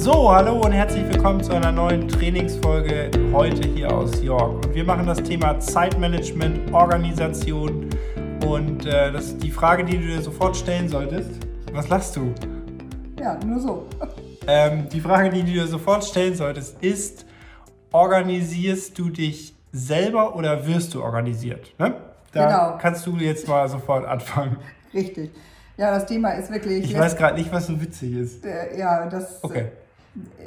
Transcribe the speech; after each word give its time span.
So, 0.00 0.32
hallo 0.32 0.60
und 0.62 0.72
herzlich 0.72 1.04
willkommen 1.12 1.42
zu 1.44 1.52
einer 1.52 1.70
neuen 1.70 2.08
Trainingsfolge 2.08 3.10
heute 3.34 3.68
hier 3.68 3.92
aus 3.92 4.22
York. 4.22 4.64
Und 4.64 4.74
wir 4.74 4.82
machen 4.84 5.06
das 5.06 5.22
Thema 5.22 5.60
Zeitmanagement, 5.60 6.72
Organisation 6.72 7.90
und 8.46 8.86
äh, 8.86 9.12
das 9.12 9.26
ist 9.26 9.42
die 9.42 9.50
Frage, 9.50 9.84
die 9.84 9.98
du 9.98 10.06
dir 10.06 10.22
sofort 10.22 10.56
stellen 10.56 10.88
solltest. 10.88 11.30
Was 11.72 11.88
lachst 11.90 12.16
du? 12.16 12.32
Ja, 13.20 13.38
nur 13.44 13.60
so. 13.60 13.86
Ähm, 14.46 14.88
die 14.88 15.00
Frage, 15.02 15.28
die 15.28 15.40
du 15.42 15.52
dir 15.52 15.66
sofort 15.66 16.02
stellen 16.02 16.34
solltest, 16.34 16.82
ist, 16.82 17.26
organisierst 17.92 18.98
du 18.98 19.10
dich 19.10 19.54
selber 19.72 20.34
oder 20.34 20.66
wirst 20.66 20.94
du 20.94 21.02
organisiert? 21.02 21.74
Ne? 21.78 21.94
Da 22.32 22.46
Genau. 22.46 22.78
kannst 22.80 23.06
du 23.06 23.16
jetzt 23.16 23.46
mal 23.46 23.68
sofort 23.68 24.06
anfangen. 24.06 24.56
Richtig. 24.94 25.30
Ja, 25.76 25.90
das 25.92 26.06
Thema 26.06 26.30
ist 26.32 26.50
wirklich. 26.50 26.84
Ich 26.84 26.98
weiß 26.98 27.16
gerade 27.16 27.38
nicht, 27.38 27.52
was 27.52 27.66
so 27.66 27.80
witzig 27.80 28.12
ist. 28.14 28.44
äh, 28.46 28.78
ja, 28.78 29.06
das 29.06 29.42
Okay. 29.44 29.66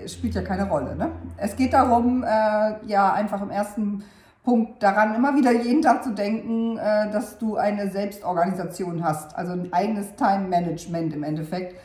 Spielt 0.08 0.36
ja 0.36 0.42
keine 0.42 0.70
Rolle. 0.70 0.96
Ne? 0.96 1.12
Es 1.38 1.56
geht 1.56 1.74
darum, 1.74 2.24
äh, 2.24 2.86
ja, 2.86 3.14
einfach 3.14 3.42
im 3.42 3.50
ersten 3.50 4.04
Punkt 4.44 4.84
daran, 4.84 5.16
immer 5.16 5.36
wieder 5.36 5.52
jeden 5.52 5.82
Tag 5.82 6.04
zu 6.04 6.12
denken, 6.12 6.78
äh, 6.78 7.10
dass 7.12 7.38
du 7.38 7.56
eine 7.56 7.90
Selbstorganisation 7.90 9.04
hast, 9.04 9.36
also 9.38 9.54
ein 9.54 9.72
eigenes 9.72 10.16
Time-Management 10.16 11.14
im 11.14 11.24
Endeffekt. 11.24 11.76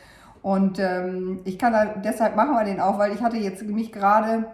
Und 0.41 0.79
ähm, 0.79 1.39
ich 1.45 1.57
kann 1.57 1.73
da, 1.73 1.85
deshalb 1.85 2.35
machen 2.35 2.53
wir 2.53 2.63
den 2.63 2.79
auch, 2.79 2.97
weil 2.97 3.13
ich 3.13 3.21
hatte 3.21 3.37
jetzt 3.37 3.63
mich 3.63 3.91
gerade 3.91 4.45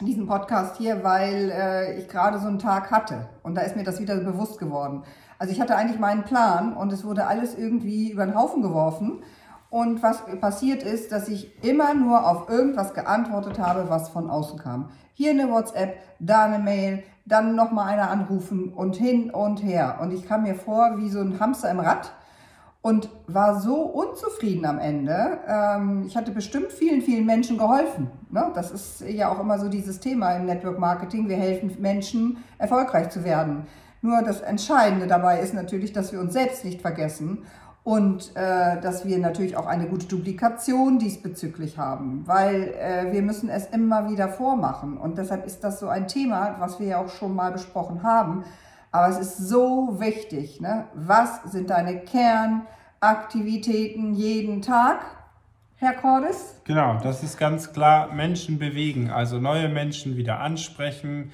diesen 0.00 0.26
Podcast 0.26 0.76
hier, 0.76 1.04
weil 1.04 1.50
äh, 1.50 1.98
ich 1.98 2.08
gerade 2.08 2.38
so 2.38 2.48
einen 2.48 2.58
Tag 2.58 2.90
hatte 2.90 3.28
und 3.42 3.54
da 3.54 3.62
ist 3.62 3.76
mir 3.76 3.84
das 3.84 4.00
wieder 4.00 4.16
bewusst 4.16 4.58
geworden. 4.58 5.04
Also 5.38 5.52
ich 5.52 5.60
hatte 5.60 5.76
eigentlich 5.76 5.98
meinen 5.98 6.24
Plan 6.24 6.76
und 6.76 6.92
es 6.92 7.04
wurde 7.04 7.26
alles 7.26 7.56
irgendwie 7.56 8.10
über 8.10 8.24
den 8.24 8.34
Haufen 8.34 8.62
geworfen. 8.62 9.22
Und 9.72 10.02
was 10.02 10.22
passiert 10.38 10.82
ist, 10.82 11.12
dass 11.12 11.28
ich 11.28 11.50
immer 11.64 11.94
nur 11.94 12.28
auf 12.28 12.50
irgendwas 12.50 12.92
geantwortet 12.92 13.58
habe, 13.58 13.88
was 13.88 14.10
von 14.10 14.28
außen 14.28 14.58
kam. 14.58 14.90
Hier 15.14 15.30
eine 15.30 15.50
WhatsApp, 15.50 15.96
da 16.18 16.44
eine 16.44 16.58
Mail, 16.58 17.04
dann 17.24 17.56
nochmal 17.56 17.88
einer 17.88 18.10
anrufen 18.10 18.70
und 18.74 18.96
hin 18.96 19.30
und 19.30 19.62
her. 19.62 19.96
Und 20.02 20.12
ich 20.12 20.28
kam 20.28 20.42
mir 20.42 20.56
vor 20.56 20.98
wie 20.98 21.08
so 21.08 21.20
ein 21.20 21.40
Hamster 21.40 21.70
im 21.70 21.80
Rad 21.80 22.12
und 22.82 23.08
war 23.28 23.62
so 23.62 23.76
unzufrieden 23.76 24.66
am 24.66 24.78
Ende. 24.78 25.38
Ähm, 25.48 26.04
ich 26.06 26.18
hatte 26.18 26.32
bestimmt 26.32 26.70
vielen, 26.70 27.00
vielen 27.00 27.24
Menschen 27.24 27.56
geholfen. 27.56 28.10
Ne? 28.30 28.50
Das 28.54 28.72
ist 28.72 29.00
ja 29.00 29.32
auch 29.32 29.40
immer 29.40 29.58
so 29.58 29.70
dieses 29.70 30.00
Thema 30.00 30.32
im 30.32 30.44
Network 30.44 30.78
Marketing. 30.78 31.30
Wir 31.30 31.38
helfen 31.38 31.74
Menschen, 31.80 32.44
erfolgreich 32.58 33.08
zu 33.08 33.24
werden. 33.24 33.66
Nur 34.02 34.20
das 34.20 34.42
Entscheidende 34.42 35.06
dabei 35.06 35.40
ist 35.40 35.54
natürlich, 35.54 35.94
dass 35.94 36.12
wir 36.12 36.20
uns 36.20 36.34
selbst 36.34 36.62
nicht 36.64 36.82
vergessen 36.82 37.46
und 37.84 38.34
äh, 38.36 38.80
dass 38.80 39.04
wir 39.06 39.18
natürlich 39.18 39.56
auch 39.56 39.66
eine 39.66 39.88
gute 39.88 40.06
Duplikation 40.06 41.00
diesbezüglich 41.00 41.78
haben, 41.78 42.22
weil 42.26 42.74
äh, 42.74 43.10
wir 43.12 43.22
müssen 43.22 43.48
es 43.48 43.66
immer 43.66 44.08
wieder 44.08 44.28
vormachen. 44.28 44.96
Und 44.96 45.18
deshalb 45.18 45.44
ist 45.46 45.64
das 45.64 45.80
so 45.80 45.88
ein 45.88 46.06
Thema, 46.06 46.54
was 46.60 46.78
wir 46.78 46.86
ja 46.86 46.98
auch 46.98 47.08
schon 47.08 47.34
mal 47.34 47.50
besprochen 47.50 48.04
haben. 48.04 48.44
Aber 48.92 49.08
es 49.08 49.18
ist 49.18 49.48
so 49.48 49.98
wichtig. 49.98 50.60
Ne? 50.60 50.84
Was 50.94 51.42
sind 51.44 51.70
deine 51.70 51.98
Kernaktivitäten 52.00 54.14
jeden 54.14 54.62
Tag, 54.62 55.00
Herr 55.76 55.94
Cordes? 55.94 56.54
Genau, 56.62 57.00
das 57.02 57.24
ist 57.24 57.36
ganz 57.36 57.72
klar 57.72 58.12
Menschen 58.12 58.60
bewegen, 58.60 59.10
also 59.10 59.40
neue 59.40 59.68
Menschen 59.68 60.16
wieder 60.16 60.38
ansprechen, 60.38 61.32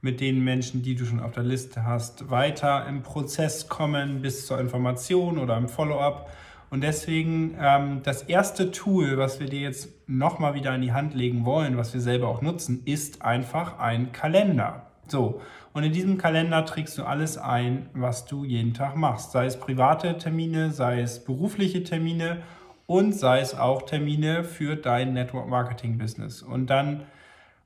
mit 0.00 0.20
den 0.20 0.42
Menschen, 0.42 0.82
die 0.82 0.94
du 0.94 1.04
schon 1.04 1.20
auf 1.20 1.32
der 1.32 1.42
Liste 1.42 1.84
hast, 1.84 2.30
weiter 2.30 2.86
im 2.88 3.02
Prozess 3.02 3.68
kommen 3.68 4.22
bis 4.22 4.46
zur 4.46 4.58
Information 4.58 5.38
oder 5.38 5.56
im 5.56 5.68
Follow-up. 5.68 6.30
Und 6.70 6.82
deswegen 6.82 7.56
ähm, 7.60 8.00
das 8.04 8.22
erste 8.22 8.70
Tool, 8.70 9.18
was 9.18 9.40
wir 9.40 9.48
dir 9.48 9.60
jetzt 9.60 9.88
nochmal 10.06 10.54
wieder 10.54 10.74
in 10.74 10.82
die 10.82 10.92
Hand 10.92 11.14
legen 11.14 11.44
wollen, 11.44 11.76
was 11.76 11.92
wir 11.92 12.00
selber 12.00 12.28
auch 12.28 12.42
nutzen, 12.42 12.82
ist 12.84 13.22
einfach 13.22 13.78
ein 13.78 14.12
Kalender. 14.12 14.86
So, 15.08 15.40
und 15.72 15.82
in 15.82 15.92
diesem 15.92 16.18
Kalender 16.18 16.64
trägst 16.64 16.96
du 16.96 17.04
alles 17.04 17.36
ein, 17.36 17.88
was 17.92 18.24
du 18.24 18.44
jeden 18.44 18.74
Tag 18.74 18.96
machst. 18.96 19.32
Sei 19.32 19.46
es 19.46 19.58
private 19.58 20.18
Termine, 20.18 20.70
sei 20.70 21.00
es 21.00 21.24
berufliche 21.24 21.82
Termine 21.82 22.42
und 22.86 23.14
sei 23.14 23.40
es 23.40 23.56
auch 23.56 23.82
Termine 23.82 24.44
für 24.44 24.76
dein 24.76 25.12
Network 25.12 25.48
Marketing 25.48 25.98
Business. 25.98 26.42
Und 26.42 26.70
dann, 26.70 27.02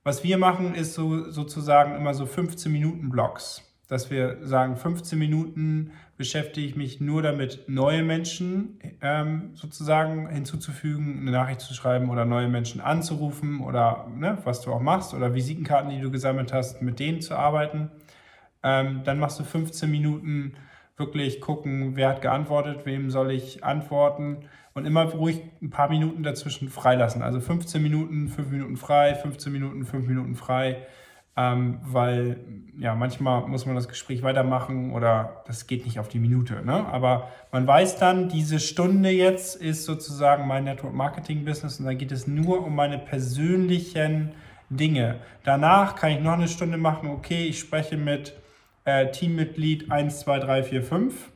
was 0.05 0.23
wir 0.23 0.37
machen, 0.37 0.75
ist 0.75 0.93
so, 0.93 1.31
sozusagen 1.31 1.95
immer 1.95 2.13
so 2.13 2.27
15 2.27 2.71
Minuten 2.71 3.09
Blocks. 3.09 3.63
Dass 3.87 4.09
wir 4.11 4.37
sagen, 4.41 4.77
15 4.77 5.17
Minuten 5.17 5.91
beschäftige 6.15 6.65
ich 6.65 6.75
mich 6.75 7.01
nur 7.01 7.23
damit, 7.23 7.67
neue 7.67 8.03
Menschen 8.03 8.79
ähm, 9.01 9.51
sozusagen 9.55 10.29
hinzuzufügen, 10.29 11.19
eine 11.19 11.31
Nachricht 11.31 11.61
zu 11.61 11.73
schreiben 11.73 12.09
oder 12.11 12.23
neue 12.23 12.47
Menschen 12.47 12.81
anzurufen 12.81 13.61
oder 13.61 14.07
ne, 14.15 14.37
was 14.43 14.61
du 14.61 14.71
auch 14.71 14.79
machst 14.79 15.13
oder 15.15 15.33
Visitenkarten, 15.33 15.89
die 15.89 15.99
du 15.99 16.11
gesammelt 16.11 16.53
hast, 16.53 16.83
mit 16.83 16.99
denen 16.99 17.21
zu 17.21 17.35
arbeiten. 17.35 17.89
Ähm, 18.63 19.01
dann 19.05 19.19
machst 19.19 19.39
du 19.39 19.43
15 19.43 19.89
Minuten 19.89 20.53
wirklich 20.97 21.41
gucken, 21.41 21.95
wer 21.95 22.09
hat 22.09 22.21
geantwortet, 22.21 22.85
wem 22.85 23.09
soll 23.09 23.31
ich 23.31 23.63
antworten 23.63 24.45
und 24.73 24.85
immer 24.85 25.03
ruhig 25.05 25.41
ein 25.61 25.69
paar 25.69 25.89
Minuten 25.89 26.23
dazwischen 26.23 26.69
freilassen. 26.69 27.21
Also 27.21 27.39
15 27.39 27.81
Minuten, 27.81 28.27
5 28.27 28.49
Minuten 28.49 28.77
frei, 28.77 29.15
15 29.15 29.51
Minuten, 29.51 29.85
5 29.85 30.07
Minuten 30.07 30.35
frei, 30.35 30.85
ähm, 31.37 31.79
weil 31.83 32.37
ja 32.77 32.95
manchmal 32.95 33.47
muss 33.47 33.65
man 33.65 33.75
das 33.75 33.87
Gespräch 33.87 34.23
weitermachen 34.23 34.91
oder 34.91 35.43
das 35.47 35.67
geht 35.67 35.85
nicht 35.85 35.99
auf 35.99 36.07
die 36.07 36.19
Minute. 36.19 36.65
Ne? 36.65 36.85
Aber 36.87 37.29
man 37.51 37.67
weiß 37.67 37.97
dann, 37.97 38.29
diese 38.29 38.59
Stunde 38.59 39.09
jetzt 39.09 39.55
ist 39.55 39.85
sozusagen 39.85 40.47
mein 40.47 40.65
Network 40.65 40.93
Marketing 40.93 41.45
Business 41.45 41.79
und 41.79 41.85
dann 41.85 41.97
geht 41.97 42.11
es 42.11 42.27
nur 42.27 42.65
um 42.65 42.75
meine 42.75 42.99
persönlichen 42.99 44.33
Dinge. 44.69 45.19
Danach 45.43 45.95
kann 45.95 46.11
ich 46.11 46.19
noch 46.19 46.33
eine 46.33 46.47
Stunde 46.47 46.77
machen, 46.77 47.09
okay, 47.09 47.45
ich 47.45 47.59
spreche 47.59 47.97
mit 47.97 48.33
äh, 48.85 49.11
Teammitglied 49.11 49.91
1, 49.91 50.19
2, 50.21 50.39
3, 50.39 50.63
4, 50.63 50.83
5. 50.83 51.31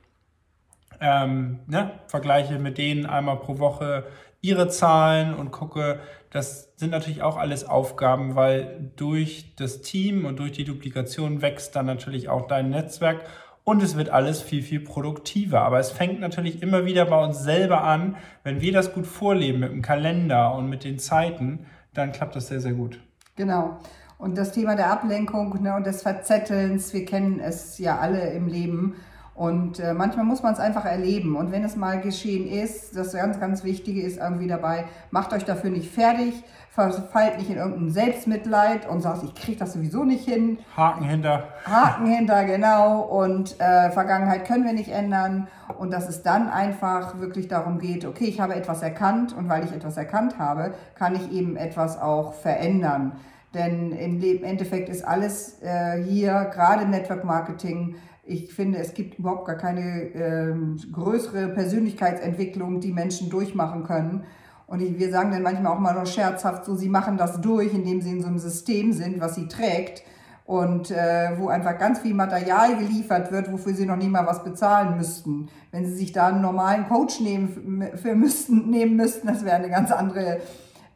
Ähm, 1.01 1.59
ne? 1.67 1.91
Vergleiche 2.07 2.59
mit 2.59 2.77
denen 2.77 3.05
einmal 3.05 3.37
pro 3.37 3.59
Woche 3.59 4.05
ihre 4.41 4.69
Zahlen 4.69 5.33
und 5.33 5.51
gucke, 5.51 5.99
das 6.31 6.71
sind 6.77 6.91
natürlich 6.91 7.21
auch 7.21 7.37
alles 7.37 7.67
Aufgaben, 7.67 8.35
weil 8.35 8.91
durch 8.95 9.55
das 9.57 9.81
Team 9.81 10.25
und 10.25 10.39
durch 10.39 10.53
die 10.53 10.63
Duplikation 10.63 11.41
wächst 11.41 11.75
dann 11.75 11.85
natürlich 11.85 12.29
auch 12.29 12.47
dein 12.47 12.69
Netzwerk 12.69 13.25
und 13.63 13.83
es 13.83 13.97
wird 13.97 14.09
alles 14.09 14.41
viel, 14.41 14.63
viel 14.63 14.79
produktiver. 14.79 15.61
Aber 15.61 15.79
es 15.79 15.91
fängt 15.91 16.19
natürlich 16.19 16.61
immer 16.61 16.85
wieder 16.85 17.05
bei 17.05 17.23
uns 17.23 17.43
selber 17.43 17.83
an. 17.83 18.15
Wenn 18.43 18.61
wir 18.61 18.71
das 18.71 18.93
gut 18.93 19.05
vorleben 19.05 19.59
mit 19.59 19.71
dem 19.71 19.81
Kalender 19.81 20.55
und 20.55 20.69
mit 20.69 20.83
den 20.83 20.99
Zeiten, 20.99 21.65
dann 21.93 22.11
klappt 22.11 22.35
das 22.35 22.47
sehr, 22.47 22.61
sehr 22.61 22.73
gut. 22.73 22.99
Genau. 23.35 23.79
Und 24.19 24.37
das 24.37 24.51
Thema 24.51 24.75
der 24.75 24.91
Ablenkung 24.91 25.61
ne, 25.61 25.73
und 25.73 25.87
des 25.87 26.01
Verzettelns, 26.01 26.93
wir 26.93 27.05
kennen 27.05 27.39
es 27.39 27.77
ja 27.77 27.99
alle 27.99 28.31
im 28.33 28.47
Leben. 28.47 28.97
Und 29.33 29.79
äh, 29.79 29.93
manchmal 29.93 30.25
muss 30.25 30.43
man 30.43 30.51
es 30.51 30.59
einfach 30.59 30.83
erleben. 30.83 31.37
Und 31.37 31.53
wenn 31.53 31.63
es 31.63 31.77
mal 31.77 32.01
geschehen 32.01 32.45
ist, 32.45 32.97
das 32.97 33.13
ganz, 33.13 33.39
ganz 33.39 33.63
Wichtige 33.63 34.01
ist 34.01 34.17
irgendwie 34.17 34.47
dabei, 34.47 34.83
macht 35.11 35.31
euch 35.31 35.45
dafür 35.45 35.69
nicht 35.69 35.89
fertig, 35.89 36.43
verfallt 36.69 37.37
nicht 37.37 37.49
in 37.49 37.55
irgendein 37.55 37.91
Selbstmitleid 37.91 38.89
und 38.89 38.99
sagt, 38.99 39.23
ich 39.23 39.33
kriege 39.35 39.57
das 39.57 39.71
sowieso 39.71 40.03
nicht 40.03 40.25
hin. 40.25 40.59
Haken 40.75 41.05
hinter. 41.05 41.45
Haken 41.63 42.05
hinter, 42.07 42.43
genau. 42.43 42.99
Und 42.99 43.57
äh, 43.61 43.89
Vergangenheit 43.91 44.43
können 44.43 44.65
wir 44.65 44.73
nicht 44.73 44.89
ändern. 44.89 45.47
Und 45.77 45.93
dass 45.93 46.09
es 46.09 46.23
dann 46.23 46.49
einfach 46.49 47.21
wirklich 47.21 47.47
darum 47.47 47.79
geht, 47.79 48.03
okay, 48.03 48.25
ich 48.25 48.41
habe 48.41 48.55
etwas 48.55 48.81
erkannt 48.81 49.31
und 49.31 49.47
weil 49.47 49.63
ich 49.63 49.71
etwas 49.71 49.95
erkannt 49.95 50.37
habe, 50.37 50.73
kann 50.95 51.15
ich 51.15 51.31
eben 51.31 51.55
etwas 51.55 51.97
auch 51.97 52.33
verändern. 52.33 53.13
Denn 53.53 53.91
im 53.91 54.43
Endeffekt 54.43 54.89
ist 54.89 55.03
alles 55.03 55.61
äh, 55.61 56.03
hier, 56.03 56.49
gerade 56.53 56.83
im 56.83 56.91
Network 56.91 57.23
Marketing, 57.23 57.95
ich 58.23 58.53
finde, 58.53 58.77
es 58.77 58.93
gibt 58.93 59.17
überhaupt 59.17 59.47
gar 59.47 59.57
keine 59.57 60.03
ähm, 60.13 60.79
größere 60.91 61.47
Persönlichkeitsentwicklung, 61.49 62.79
die 62.79 62.91
Menschen 62.91 63.29
durchmachen 63.31 63.83
können. 63.83 64.23
Und 64.67 64.81
ich, 64.81 64.99
wir 64.99 65.09
sagen 65.09 65.31
dann 65.31 65.41
manchmal 65.41 65.73
auch 65.73 65.79
mal 65.79 65.95
noch 65.95 66.05
scherzhaft 66.05 66.63
so, 66.63 66.75
sie 66.75 66.89
machen 66.89 67.17
das 67.17 67.41
durch, 67.41 67.73
indem 67.73 68.01
sie 68.01 68.11
in 68.11 68.21
so 68.21 68.27
einem 68.27 68.37
System 68.37 68.93
sind, 68.93 69.19
was 69.19 69.33
sie 69.33 69.47
trägt 69.47 70.03
und 70.45 70.91
äh, 70.91 71.31
wo 71.37 71.47
einfach 71.47 71.77
ganz 71.79 71.99
viel 71.99 72.13
Material 72.13 72.77
geliefert 72.77 73.31
wird, 73.31 73.51
wofür 73.51 73.73
sie 73.73 73.87
noch 73.87 73.95
nie 73.95 74.07
mal 74.07 74.27
was 74.27 74.43
bezahlen 74.43 74.97
müssten. 74.97 75.49
Wenn 75.71 75.85
sie 75.85 75.95
sich 75.95 76.11
da 76.11 76.27
einen 76.27 76.41
normalen 76.41 76.87
Coach 76.87 77.19
nehmen, 77.19 77.89
für 77.95 78.13
müssten, 78.13 78.69
nehmen 78.69 78.95
müssten, 78.95 79.27
das 79.27 79.43
wäre 79.43 79.55
eine 79.55 79.69
ganz 79.69 79.91
andere, 79.91 80.39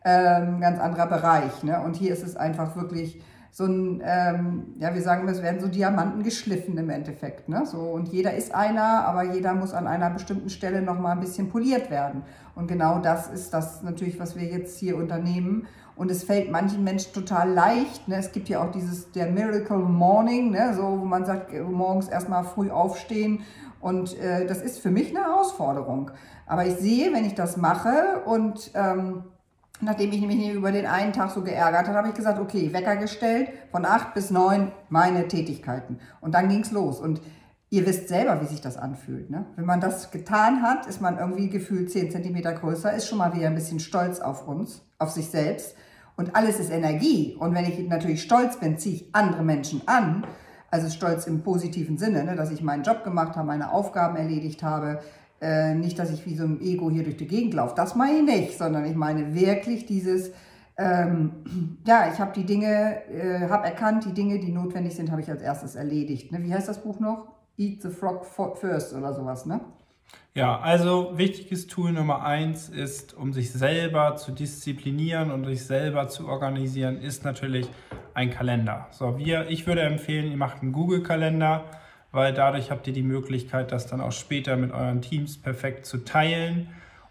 ähm, 0.05 0.59
ganz 0.59 0.79
anderer 0.79 1.07
Bereich. 1.07 1.63
Ne? 1.63 1.79
Und 1.81 1.95
hier 1.95 2.13
ist 2.13 2.23
es 2.23 2.35
einfach 2.35 2.75
wirklich 2.75 3.21
so 3.53 3.65
ein, 3.65 4.01
ähm, 4.03 4.63
ja, 4.79 4.95
wir 4.95 5.01
sagen 5.03 5.27
es 5.27 5.43
werden 5.43 5.61
so 5.61 5.67
Diamanten 5.67 6.23
geschliffen 6.23 6.75
im 6.77 6.89
Endeffekt. 6.89 7.49
Ne? 7.49 7.67
So, 7.67 7.81
und 7.81 8.07
jeder 8.07 8.33
ist 8.33 8.53
einer, 8.53 9.05
aber 9.05 9.23
jeder 9.23 9.53
muss 9.53 9.73
an 9.73 9.85
einer 9.85 10.09
bestimmten 10.09 10.49
Stelle 10.49 10.81
nochmal 10.81 11.11
ein 11.11 11.19
bisschen 11.19 11.49
poliert 11.49 11.91
werden. 11.91 12.23
Und 12.55 12.67
genau 12.67 12.97
das 12.97 13.27
ist 13.27 13.53
das 13.53 13.83
natürlich, 13.83 14.19
was 14.19 14.35
wir 14.35 14.45
jetzt 14.45 14.79
hier 14.79 14.97
unternehmen. 14.97 15.67
Und 15.95 16.09
es 16.09 16.23
fällt 16.23 16.51
manchen 16.51 16.83
Menschen 16.83 17.13
total 17.13 17.51
leicht. 17.51 18.07
Ne? 18.07 18.15
Es 18.15 18.31
gibt 18.31 18.49
ja 18.49 18.63
auch 18.63 18.71
dieses, 18.71 19.11
der 19.11 19.27
Miracle 19.27 19.77
Morning, 19.77 20.49
ne? 20.49 20.73
so, 20.75 20.81
wo 20.81 21.05
man 21.05 21.23
sagt, 21.23 21.53
morgens 21.53 22.07
erstmal 22.07 22.43
früh 22.45 22.71
aufstehen. 22.71 23.41
Und 23.79 24.17
äh, 24.17 24.47
das 24.47 24.63
ist 24.63 24.79
für 24.79 24.89
mich 24.89 25.15
eine 25.15 25.25
Herausforderung. 25.25 26.09
Aber 26.47 26.65
ich 26.65 26.77
sehe, 26.77 27.13
wenn 27.13 27.25
ich 27.25 27.35
das 27.35 27.57
mache 27.57 28.23
und 28.25 28.71
ähm, 28.73 29.25
nachdem 29.85 30.11
ich 30.11 30.21
mich 30.21 30.49
über 30.49 30.71
den 30.71 30.85
einen 30.85 31.13
Tag 31.13 31.31
so 31.31 31.41
geärgert 31.41 31.87
habe, 31.87 31.97
habe 31.97 32.09
ich 32.09 32.13
gesagt, 32.13 32.39
okay, 32.39 32.73
Wecker 32.73 32.97
gestellt, 32.97 33.49
von 33.71 33.85
acht 33.85 34.13
bis 34.13 34.29
neun 34.29 34.71
meine 34.89 35.27
Tätigkeiten. 35.27 35.99
Und 36.21 36.33
dann 36.33 36.49
ging 36.49 36.61
es 36.61 36.71
los. 36.71 36.99
Und 36.99 37.21
ihr 37.69 37.85
wisst 37.87 38.07
selber, 38.07 38.39
wie 38.41 38.45
sich 38.45 38.61
das 38.61 38.77
anfühlt. 38.77 39.29
Ne? 39.29 39.45
Wenn 39.55 39.65
man 39.65 39.81
das 39.81 40.11
getan 40.11 40.61
hat, 40.61 40.85
ist 40.85 41.01
man 41.01 41.17
irgendwie 41.17 41.49
gefühlt 41.49 41.91
zehn 41.91 42.11
Zentimeter 42.11 42.53
größer, 42.53 42.93
ist 42.93 43.07
schon 43.07 43.17
mal 43.17 43.33
wieder 43.33 43.47
ein 43.47 43.55
bisschen 43.55 43.79
stolz 43.79 44.19
auf 44.19 44.47
uns, 44.47 44.83
auf 44.99 45.09
sich 45.09 45.29
selbst. 45.29 45.75
Und 46.15 46.35
alles 46.35 46.59
ist 46.59 46.69
Energie. 46.69 47.35
Und 47.39 47.55
wenn 47.55 47.65
ich 47.65 47.79
natürlich 47.89 48.21
stolz 48.21 48.59
bin, 48.59 48.77
ziehe 48.77 48.95
ich 48.95 49.15
andere 49.15 49.43
Menschen 49.43 49.81
an. 49.87 50.25
Also 50.69 50.89
stolz 50.89 51.25
im 51.25 51.41
positiven 51.41 51.97
Sinne, 51.97 52.23
ne? 52.23 52.35
dass 52.35 52.51
ich 52.51 52.61
meinen 52.61 52.83
Job 52.83 53.03
gemacht 53.03 53.35
habe, 53.35 53.47
meine 53.47 53.71
Aufgaben 53.71 54.17
erledigt 54.17 54.61
habe, 54.61 54.99
äh, 55.43 55.75
nicht, 55.75 55.99
dass 55.99 56.09
ich 56.09 56.25
wie 56.25 56.35
so 56.35 56.45
ein 56.45 56.61
Ego 56.61 56.89
hier 56.89 57.03
durch 57.03 57.17
die 57.17 57.27
Gegend 57.27 57.53
laufe, 57.53 57.75
das 57.75 57.95
meine 57.95 58.19
ich 58.19 58.23
nicht, 58.23 58.57
sondern 58.57 58.85
ich 58.85 58.95
meine 58.95 59.35
wirklich 59.35 59.85
dieses, 59.85 60.31
ähm, 60.77 61.79
ja, 61.85 62.09
ich 62.11 62.19
habe 62.19 62.31
die 62.33 62.45
Dinge, 62.45 63.05
äh, 63.11 63.49
habe 63.49 63.67
erkannt, 63.67 64.05
die 64.05 64.13
Dinge, 64.13 64.39
die 64.39 64.51
notwendig 64.51 64.95
sind, 64.95 65.11
habe 65.11 65.21
ich 65.21 65.29
als 65.29 65.41
erstes 65.41 65.75
erledigt. 65.75 66.31
Ne? 66.31 66.41
Wie 66.43 66.53
heißt 66.53 66.69
das 66.69 66.81
Buch 66.81 66.99
noch? 66.99 67.27
Eat 67.57 67.81
the 67.81 67.89
Frog 67.89 68.25
First 68.57 68.93
oder 68.93 69.13
sowas, 69.13 69.45
ne? 69.45 69.59
Ja, 70.33 70.59
also 70.59 71.11
wichtiges 71.15 71.67
Tool 71.67 71.91
Nummer 71.91 72.23
eins 72.23 72.69
ist, 72.69 73.13
um 73.13 73.33
sich 73.33 73.51
selber 73.51 74.15
zu 74.15 74.31
disziplinieren 74.31 75.29
und 75.29 75.45
sich 75.45 75.65
selber 75.65 76.07
zu 76.07 76.27
organisieren, 76.27 76.97
ist 76.97 77.23
natürlich 77.23 77.67
ein 78.13 78.31
Kalender. 78.31 78.87
So, 78.91 79.17
wir, 79.17 79.49
ich 79.49 79.67
würde 79.67 79.81
empfehlen, 79.81 80.31
ihr 80.31 80.37
macht 80.37 80.61
einen 80.61 80.71
Google-Kalender 80.71 81.65
weil 82.13 82.31
dadurch 82.31 82.71
habt 82.71 82.87
ihr 82.87 82.93
die 82.93 83.03
Möglichkeit, 83.03 83.71
das 83.71 83.87
dann 83.87 83.99
auch 83.99 84.11
später 84.11 84.55
mit 84.55 84.71
euren 84.71 85.01
Teams 85.01 85.37
perfekt 85.37 85.85
zu 85.85 86.05
teilen. 86.05 86.69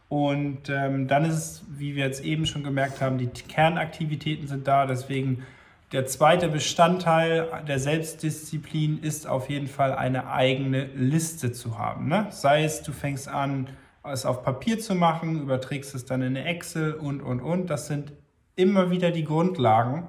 Und 0.09 0.71
ähm, 0.71 1.09
dann 1.09 1.25
ist 1.25 1.35
es, 1.35 1.65
wie 1.69 1.97
wir 1.97 2.05
jetzt 2.05 2.25
eben 2.25 2.47
schon 2.47 2.63
gemerkt 2.63 3.01
haben, 3.01 3.19
die 3.19 3.27
Kernaktivitäten 3.27 4.47
sind 4.47 4.67
da. 4.69 4.87
Deswegen 4.87 5.43
der 5.91 6.07
zweite 6.07 6.49
Bestandteil 6.49 7.49
der 7.67 7.81
Selbstdisziplin 7.81 9.01
ist 9.03 9.27
auf 9.27 9.51
jeden 9.51 9.67
Fall 9.67 9.93
eine 9.93 10.31
eigene 10.31 10.85
Liste 10.95 11.51
zu 11.51 11.79
haben. 11.79 12.07
Ne? 12.09 12.29
Sei 12.31 12.63
es, 12.63 12.83
du 12.83 12.93
fängst 12.93 13.27
an, 13.27 13.71
es 14.05 14.25
auf 14.25 14.45
Papier 14.45 14.79
zu 14.79 14.95
machen, 14.95 15.43
überträgst 15.43 15.97
es 15.97 16.05
dann 16.05 16.23
in 16.23 16.37
eine 16.37 16.45
Excel 16.45 16.95
und, 16.95 17.21
und, 17.21 17.41
und. 17.41 17.71
Das 17.71 17.89
sind 17.89 18.13
immer 18.55 18.91
wieder 18.91 19.11
die 19.11 19.25
Grundlagen. 19.25 20.07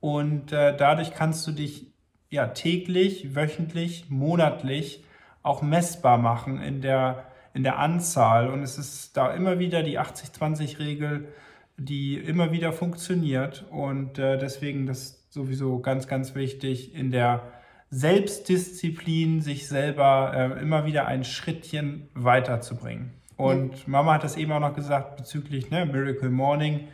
Und 0.00 0.52
äh, 0.52 0.74
dadurch 0.74 1.12
kannst 1.12 1.46
du 1.46 1.52
dich 1.52 1.89
ja, 2.30 2.46
täglich, 2.46 3.34
wöchentlich, 3.34 4.06
monatlich 4.08 5.04
auch 5.42 5.62
messbar 5.62 6.18
machen 6.18 6.62
in 6.62 6.80
der, 6.80 7.24
in 7.54 7.64
der 7.64 7.78
Anzahl. 7.78 8.48
Und 8.50 8.62
es 8.62 8.78
ist 8.78 9.16
da 9.16 9.34
immer 9.34 9.58
wieder 9.58 9.82
die 9.82 9.98
80-20-Regel, 9.98 11.28
die 11.76 12.16
immer 12.16 12.52
wieder 12.52 12.72
funktioniert. 12.72 13.64
Und 13.70 14.18
äh, 14.18 14.38
deswegen 14.38 14.86
das 14.86 15.26
sowieso 15.30 15.80
ganz, 15.80 16.06
ganz 16.06 16.34
wichtig, 16.34 16.94
in 16.94 17.10
der 17.10 17.42
Selbstdisziplin 17.90 19.40
sich 19.40 19.66
selber 19.66 20.32
äh, 20.34 20.62
immer 20.62 20.86
wieder 20.86 21.06
ein 21.06 21.24
Schrittchen 21.24 22.08
weiterzubringen. 22.14 23.10
Und. 23.36 23.88
Mama 23.88 24.14
hat 24.14 24.24
das 24.24 24.36
eben 24.36 24.52
auch 24.52 24.60
noch 24.60 24.74
gesagt 24.74 25.16
bezüglich 25.16 25.70
ne, 25.70 25.86
Miracle 25.86 26.30
Morning 26.30 26.88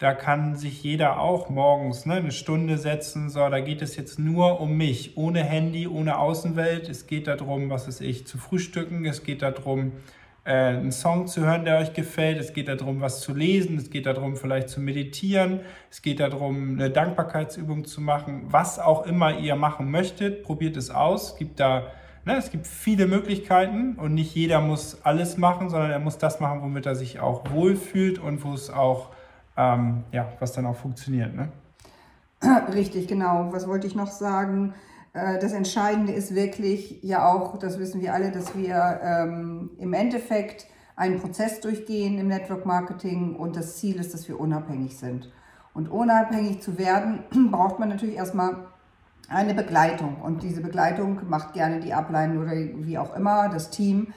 da 0.00 0.14
kann 0.14 0.56
sich 0.56 0.82
jeder 0.82 1.20
auch 1.20 1.50
morgens 1.50 2.06
ne, 2.06 2.14
eine 2.14 2.32
Stunde 2.32 2.78
setzen. 2.78 3.28
So, 3.28 3.46
da 3.50 3.60
geht 3.60 3.82
es 3.82 3.96
jetzt 3.96 4.18
nur 4.18 4.58
um 4.58 4.74
mich, 4.78 5.18
ohne 5.18 5.44
Handy, 5.44 5.86
ohne 5.86 6.18
Außenwelt. 6.18 6.88
Es 6.88 7.06
geht 7.06 7.26
darum, 7.26 7.68
was 7.68 7.86
ist 7.86 8.00
ich, 8.00 8.26
zu 8.26 8.38
frühstücken. 8.38 9.04
Es 9.04 9.24
geht 9.24 9.42
darum, 9.42 9.92
äh, 10.44 10.52
einen 10.52 10.90
Song 10.90 11.26
zu 11.26 11.42
hören, 11.42 11.66
der 11.66 11.80
euch 11.80 11.92
gefällt. 11.92 12.40
Es 12.40 12.54
geht 12.54 12.68
darum, 12.68 13.02
was 13.02 13.20
zu 13.20 13.34
lesen. 13.34 13.76
Es 13.76 13.90
geht 13.90 14.06
darum, 14.06 14.36
vielleicht 14.36 14.70
zu 14.70 14.80
meditieren. 14.80 15.60
Es 15.90 16.00
geht 16.00 16.20
darum, 16.20 16.78
eine 16.78 16.88
Dankbarkeitsübung 16.88 17.84
zu 17.84 18.00
machen. 18.00 18.44
Was 18.46 18.78
auch 18.78 19.04
immer 19.04 19.38
ihr 19.38 19.54
machen 19.54 19.90
möchtet, 19.90 20.44
probiert 20.44 20.78
es 20.78 20.88
aus. 20.88 21.32
Es 21.32 21.36
gibt 21.36 21.60
da 21.60 21.88
Ne, 22.26 22.36
es 22.36 22.50
gibt 22.50 22.66
viele 22.66 23.06
Möglichkeiten 23.06 23.94
und 23.94 24.12
nicht 24.12 24.34
jeder 24.34 24.60
muss 24.60 25.00
alles 25.04 25.38
machen, 25.38 25.70
sondern 25.70 25.90
er 25.90 25.98
muss 25.98 26.18
das 26.18 26.38
machen, 26.38 26.60
womit 26.60 26.84
er 26.84 26.94
sich 26.94 27.18
auch 27.18 27.50
wohlfühlt 27.50 28.18
und 28.18 28.44
wo 28.44 28.52
es 28.52 28.68
auch 28.68 29.08
ähm, 29.60 30.04
ja, 30.12 30.28
was 30.38 30.52
dann 30.52 30.66
auch 30.66 30.76
funktioniert. 30.76 31.34
Ne? 31.34 31.48
Richtig, 32.72 33.08
genau. 33.08 33.48
Was 33.50 33.68
wollte 33.68 33.86
ich 33.86 33.94
noch 33.94 34.10
sagen? 34.10 34.74
Äh, 35.12 35.38
das 35.38 35.52
Entscheidende 35.52 36.12
ist 36.12 36.34
wirklich 36.34 37.02
ja 37.02 37.28
auch, 37.28 37.58
das 37.58 37.78
wissen 37.78 38.00
wir 38.00 38.14
alle, 38.14 38.30
dass 38.30 38.56
wir 38.56 39.00
ähm, 39.02 39.70
im 39.78 39.92
Endeffekt 39.92 40.66
einen 40.96 41.20
Prozess 41.20 41.60
durchgehen 41.60 42.18
im 42.18 42.28
Network 42.28 42.66
Marketing 42.66 43.36
und 43.36 43.56
das 43.56 43.76
Ziel 43.76 43.96
ist, 43.96 44.14
dass 44.14 44.28
wir 44.28 44.40
unabhängig 44.40 44.96
sind. 44.96 45.30
Und 45.74 45.88
unabhängig 45.88 46.62
zu 46.62 46.78
werden, 46.78 47.20
braucht 47.50 47.78
man 47.78 47.90
natürlich 47.90 48.16
erstmal 48.16 48.56
eine 49.28 49.54
Begleitung. 49.54 50.16
Und 50.22 50.42
diese 50.42 50.60
Begleitung 50.62 51.20
macht 51.28 51.52
gerne 51.52 51.80
die 51.80 51.94
Ableinen 51.94 52.38
oder 52.38 52.52
wie 52.52 52.98
auch 52.98 53.14
immer, 53.14 53.48
das 53.48 53.70
Team. 53.70 54.08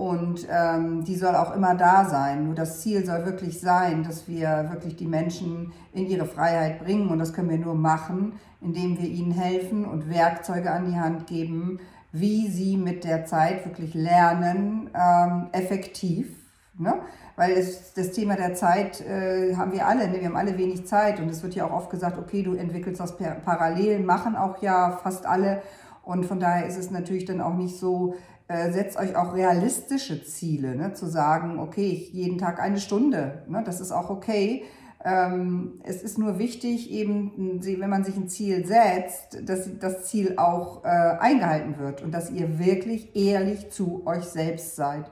Und 0.00 0.48
ähm, 0.50 1.04
die 1.04 1.14
soll 1.14 1.34
auch 1.34 1.54
immer 1.54 1.74
da 1.74 2.06
sein. 2.06 2.46
Nur 2.46 2.54
das 2.54 2.80
Ziel 2.80 3.04
soll 3.04 3.26
wirklich 3.26 3.60
sein, 3.60 4.02
dass 4.02 4.26
wir 4.26 4.68
wirklich 4.70 4.96
die 4.96 5.06
Menschen 5.06 5.74
in 5.92 6.06
ihre 6.06 6.24
Freiheit 6.24 6.82
bringen. 6.82 7.10
Und 7.10 7.18
das 7.18 7.34
können 7.34 7.50
wir 7.50 7.58
nur 7.58 7.74
machen, 7.74 8.32
indem 8.62 8.98
wir 8.98 9.06
ihnen 9.06 9.30
helfen 9.30 9.84
und 9.84 10.08
Werkzeuge 10.08 10.70
an 10.70 10.86
die 10.86 10.98
Hand 10.98 11.26
geben, 11.26 11.80
wie 12.12 12.48
sie 12.48 12.78
mit 12.78 13.04
der 13.04 13.26
Zeit 13.26 13.66
wirklich 13.66 13.92
lernen, 13.92 14.88
ähm, 14.94 15.48
effektiv. 15.52 16.34
Ne? 16.78 16.94
Weil 17.36 17.50
es, 17.50 17.92
das 17.92 18.12
Thema 18.12 18.36
der 18.36 18.54
Zeit 18.54 19.02
äh, 19.02 19.54
haben 19.54 19.72
wir 19.72 19.86
alle, 19.86 20.08
ne? 20.08 20.20
wir 20.20 20.28
haben 20.28 20.36
alle 20.36 20.56
wenig 20.56 20.86
Zeit. 20.86 21.20
Und 21.20 21.28
es 21.28 21.42
wird 21.42 21.54
ja 21.54 21.66
auch 21.66 21.72
oft 21.72 21.90
gesagt, 21.90 22.16
okay, 22.16 22.42
du 22.42 22.54
entwickelst 22.54 23.02
das 23.02 23.18
parallel, 23.18 24.00
machen 24.00 24.34
auch 24.34 24.62
ja 24.62 24.98
fast 25.02 25.26
alle. 25.26 25.60
Und 26.02 26.24
von 26.24 26.40
daher 26.40 26.66
ist 26.66 26.78
es 26.78 26.90
natürlich 26.90 27.26
dann 27.26 27.42
auch 27.42 27.54
nicht 27.54 27.76
so, 27.76 28.14
äh, 28.50 28.72
setzt 28.72 28.98
euch 28.98 29.14
auch 29.14 29.32
realistische 29.32 30.24
Ziele, 30.24 30.74
ne? 30.74 30.92
zu 30.92 31.06
sagen, 31.06 31.60
okay, 31.60 31.86
ich 31.86 32.12
jeden 32.12 32.36
Tag 32.36 32.60
eine 32.60 32.80
Stunde, 32.80 33.44
ne? 33.46 33.62
das 33.64 33.80
ist 33.80 33.92
auch 33.92 34.10
okay. 34.10 34.64
Ähm, 35.04 35.80
es 35.84 36.02
ist 36.02 36.18
nur 36.18 36.40
wichtig, 36.40 36.90
eben, 36.90 37.60
wenn 37.62 37.88
man 37.88 38.02
sich 38.02 38.16
ein 38.16 38.28
Ziel 38.28 38.66
setzt, 38.66 39.48
dass 39.48 39.78
das 39.78 40.06
Ziel 40.06 40.34
auch 40.36 40.84
äh, 40.84 40.88
eingehalten 40.88 41.78
wird 41.78 42.02
und 42.02 42.12
dass 42.12 42.28
ihr 42.32 42.58
wirklich 42.58 43.14
ehrlich 43.14 43.70
zu 43.70 44.02
euch 44.04 44.24
selbst 44.24 44.74
seid. 44.74 45.04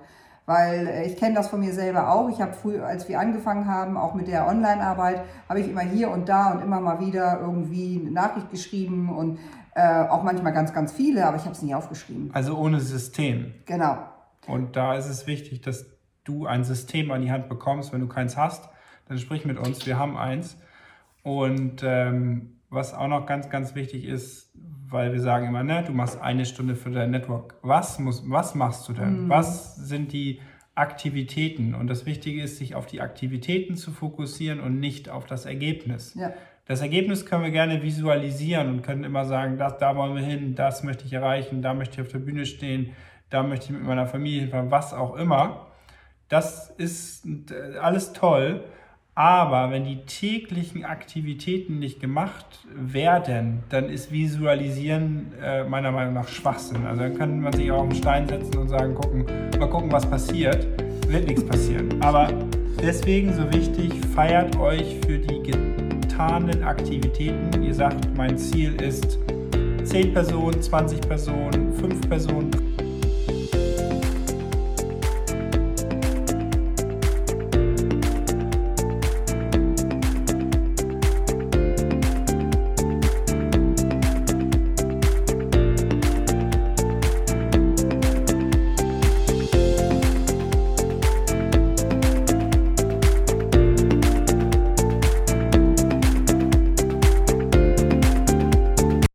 Weil 0.44 0.88
äh, 0.88 1.06
ich 1.06 1.16
kenne 1.16 1.36
das 1.36 1.46
von 1.46 1.60
mir 1.60 1.72
selber 1.72 2.12
auch. 2.12 2.28
Ich 2.30 2.40
habe 2.40 2.54
früher, 2.54 2.86
als 2.86 3.08
wir 3.08 3.20
angefangen 3.20 3.68
haben, 3.68 3.96
auch 3.96 4.14
mit 4.14 4.26
der 4.26 4.48
Online-Arbeit, 4.48 5.22
habe 5.48 5.60
ich 5.60 5.68
immer 5.68 5.82
hier 5.82 6.10
und 6.10 6.28
da 6.28 6.50
und 6.50 6.60
immer 6.60 6.80
mal 6.80 6.98
wieder 6.98 7.38
irgendwie 7.40 8.00
eine 8.00 8.10
Nachricht 8.10 8.50
geschrieben 8.50 9.16
und 9.16 9.38
äh, 9.78 10.08
auch 10.08 10.24
manchmal 10.24 10.52
ganz, 10.52 10.72
ganz 10.72 10.92
viele, 10.92 11.24
aber 11.24 11.36
ich 11.36 11.44
habe 11.44 11.52
es 11.52 11.62
nie 11.62 11.72
aufgeschrieben. 11.72 12.30
Also 12.32 12.58
ohne 12.58 12.80
System. 12.80 13.54
Genau. 13.64 13.98
Und 14.48 14.74
da 14.74 14.96
ist 14.96 15.06
es 15.06 15.28
wichtig, 15.28 15.60
dass 15.60 15.86
du 16.24 16.46
ein 16.46 16.64
System 16.64 17.12
an 17.12 17.22
die 17.22 17.30
Hand 17.30 17.48
bekommst. 17.48 17.92
Wenn 17.92 18.00
du 18.00 18.08
keins 18.08 18.36
hast, 18.36 18.68
dann 19.06 19.18
sprich 19.18 19.44
mit 19.44 19.56
uns. 19.56 19.86
Wir 19.86 19.96
haben 19.96 20.16
eins. 20.16 20.56
Und 21.22 21.82
ähm, 21.84 22.56
was 22.70 22.92
auch 22.92 23.06
noch 23.06 23.24
ganz, 23.26 23.50
ganz 23.50 23.76
wichtig 23.76 24.04
ist, 24.04 24.50
weil 24.88 25.12
wir 25.12 25.20
sagen 25.20 25.46
immer, 25.46 25.62
ne, 25.62 25.84
du 25.86 25.92
machst 25.92 26.20
eine 26.20 26.44
Stunde 26.44 26.74
für 26.74 26.90
dein 26.90 27.12
Network. 27.12 27.54
Was, 27.62 28.00
muss, 28.00 28.28
was 28.28 28.56
machst 28.56 28.88
du 28.88 28.94
denn? 28.94 29.26
Mhm. 29.26 29.28
Was 29.28 29.76
sind 29.76 30.12
die 30.12 30.40
Aktivitäten? 30.74 31.74
Und 31.74 31.86
das 31.86 32.04
Wichtige 32.04 32.42
ist, 32.42 32.56
sich 32.56 32.74
auf 32.74 32.86
die 32.86 33.00
Aktivitäten 33.00 33.76
zu 33.76 33.92
fokussieren 33.92 34.58
und 34.58 34.80
nicht 34.80 35.08
auf 35.08 35.26
das 35.26 35.46
Ergebnis. 35.46 36.14
Ja. 36.14 36.32
Das 36.68 36.82
Ergebnis 36.82 37.24
können 37.24 37.44
wir 37.44 37.50
gerne 37.50 37.82
visualisieren 37.82 38.68
und 38.68 38.82
können 38.82 39.02
immer 39.02 39.24
sagen, 39.24 39.56
das, 39.56 39.78
da 39.78 39.96
wollen 39.96 40.14
wir 40.14 40.22
hin, 40.22 40.54
das 40.54 40.84
möchte 40.84 41.06
ich 41.06 41.14
erreichen, 41.14 41.62
da 41.62 41.72
möchte 41.72 41.94
ich 41.94 42.06
auf 42.06 42.12
der 42.12 42.18
Bühne 42.18 42.44
stehen, 42.44 42.92
da 43.30 43.42
möchte 43.42 43.66
ich 43.66 43.70
mit 43.72 43.84
meiner 43.84 44.06
Familie 44.06 44.42
hinfahren, 44.42 44.70
was 44.70 44.92
auch 44.92 45.16
immer. 45.16 45.68
Das 46.28 46.68
ist 46.76 47.24
äh, 47.24 47.78
alles 47.78 48.12
toll, 48.12 48.64
aber 49.14 49.70
wenn 49.70 49.84
die 49.84 50.04
täglichen 50.04 50.84
Aktivitäten 50.84 51.78
nicht 51.78 52.00
gemacht 52.00 52.66
werden, 52.74 53.64
dann 53.70 53.88
ist 53.88 54.12
Visualisieren 54.12 55.32
äh, 55.42 55.64
meiner 55.64 55.90
Meinung 55.90 56.12
nach 56.12 56.28
Schwachsinn. 56.28 56.84
Also 56.84 57.00
dann 57.00 57.16
kann 57.16 57.40
man 57.40 57.54
sich 57.54 57.72
auch 57.72 57.78
auf 57.78 57.84
einen 57.84 57.94
Stein 57.94 58.28
setzen 58.28 58.58
und 58.58 58.68
sagen, 58.68 58.94
gucken, 58.94 59.24
mal 59.58 59.70
gucken, 59.70 59.90
was 59.90 60.04
passiert. 60.04 60.68
Wird 61.08 61.26
nichts 61.26 61.46
passieren. 61.46 61.88
Aber 62.02 62.28
deswegen 62.78 63.32
so 63.32 63.50
wichtig, 63.54 63.94
feiert 64.14 64.54
euch 64.58 64.98
für 65.06 65.18
die 65.18 65.38
getanen 66.18 66.64
Aktivitäten. 66.64 67.62
Ihr 67.62 67.72
sagt, 67.72 68.16
mein 68.16 68.36
Ziel 68.36 68.74
ist 68.82 69.20
10 69.84 70.12
Personen, 70.12 70.60
20 70.60 71.00
Personen, 71.02 71.72
5 71.74 72.08
Personen, 72.08 72.50